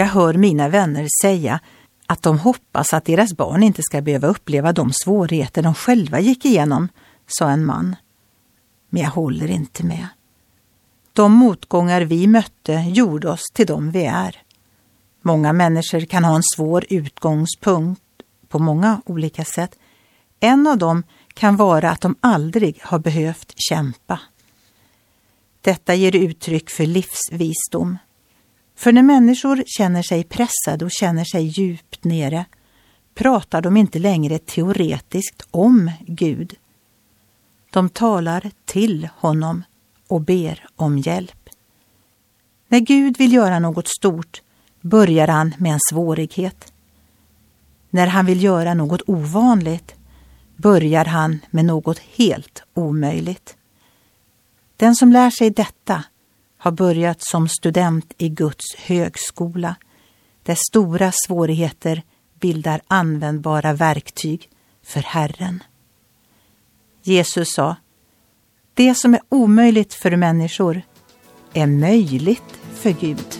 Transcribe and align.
Jag 0.00 0.06
hör 0.06 0.34
mina 0.34 0.68
vänner 0.68 1.06
säga 1.22 1.60
att 2.06 2.22
de 2.22 2.38
hoppas 2.38 2.94
att 2.94 3.04
deras 3.04 3.36
barn 3.36 3.62
inte 3.62 3.82
ska 3.82 4.00
behöva 4.00 4.28
uppleva 4.28 4.72
de 4.72 4.92
svårigheter 4.92 5.62
de 5.62 5.74
själva 5.74 6.20
gick 6.20 6.44
igenom, 6.44 6.88
sa 7.26 7.50
en 7.50 7.64
man. 7.64 7.96
Men 8.88 9.02
jag 9.02 9.10
håller 9.10 9.50
inte 9.50 9.84
med. 9.84 10.06
De 11.12 11.32
motgångar 11.32 12.00
vi 12.00 12.26
mötte 12.26 12.72
gjorde 12.72 13.30
oss 13.30 13.42
till 13.54 13.66
de 13.66 13.90
vi 13.90 14.04
är. 14.04 14.42
Många 15.22 15.52
människor 15.52 16.00
kan 16.00 16.24
ha 16.24 16.36
en 16.36 16.42
svår 16.56 16.84
utgångspunkt 16.90 18.02
på 18.48 18.58
många 18.58 19.02
olika 19.06 19.44
sätt. 19.44 19.78
En 20.40 20.66
av 20.66 20.78
dem 20.78 21.02
kan 21.34 21.56
vara 21.56 21.90
att 21.90 22.00
de 22.00 22.16
aldrig 22.20 22.80
har 22.82 22.98
behövt 22.98 23.52
kämpa. 23.56 24.20
Detta 25.60 25.94
ger 25.94 26.16
uttryck 26.16 26.70
för 26.70 26.86
livsvisdom. 26.86 27.98
För 28.80 28.92
när 28.92 29.02
människor 29.02 29.62
känner 29.66 30.02
sig 30.02 30.24
pressade 30.24 30.84
och 30.84 30.90
känner 30.90 31.24
sig 31.24 31.42
djupt 31.42 32.04
nere 32.04 32.44
pratar 33.14 33.62
de 33.62 33.76
inte 33.76 33.98
längre 33.98 34.38
teoretiskt 34.38 35.46
om 35.50 35.90
Gud. 36.06 36.54
De 37.70 37.88
talar 37.88 38.50
till 38.64 39.08
honom 39.16 39.64
och 40.08 40.20
ber 40.20 40.66
om 40.76 40.98
hjälp. 40.98 41.48
När 42.68 42.78
Gud 42.78 43.18
vill 43.18 43.32
göra 43.32 43.58
något 43.58 43.88
stort 43.88 44.42
börjar 44.80 45.28
han 45.28 45.54
med 45.58 45.72
en 45.72 45.80
svårighet. 45.90 46.72
När 47.90 48.06
han 48.06 48.26
vill 48.26 48.42
göra 48.42 48.74
något 48.74 49.02
ovanligt 49.06 49.94
börjar 50.56 51.04
han 51.04 51.40
med 51.50 51.64
något 51.64 51.98
helt 51.98 52.62
omöjligt. 52.74 53.56
Den 54.76 54.94
som 54.94 55.12
lär 55.12 55.30
sig 55.30 55.50
detta 55.50 56.04
har 56.60 56.70
börjat 56.70 57.22
som 57.22 57.48
student 57.48 58.14
i 58.18 58.28
Guds 58.28 58.76
högskola, 58.76 59.76
där 60.42 60.56
stora 60.70 61.12
svårigheter 61.26 62.02
bildar 62.40 62.80
användbara 62.86 63.72
verktyg 63.72 64.50
för 64.82 65.00
Herren. 65.00 65.62
Jesus 67.02 67.52
sa, 67.54 67.76
det 68.74 68.94
som 68.94 69.14
är 69.14 69.20
omöjligt 69.28 69.94
för 69.94 70.16
människor 70.16 70.82
är 71.52 71.66
möjligt 71.66 72.60
för 72.74 72.90
Gud. 72.90 73.39